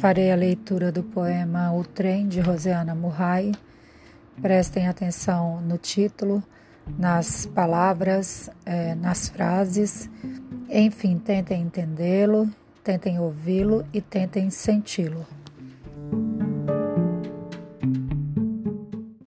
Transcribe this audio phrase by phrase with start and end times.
[0.00, 3.52] Farei a leitura do poema O Trem de Rosiana Murray.
[4.40, 6.42] Prestem atenção no título,
[6.98, 10.08] nas palavras, é, nas frases.
[10.70, 12.48] Enfim, tentem entendê-lo,
[12.82, 15.26] tentem ouvi-lo e tentem senti-lo.